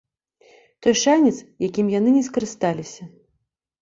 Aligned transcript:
Той 0.85 0.95
шанец, 1.03 1.33
якім 1.67 1.93
яны 1.99 2.09
не 2.17 2.23
скарысталіся. 2.29 3.03